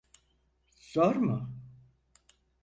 Zor 0.93 1.15
mu? 1.15 1.47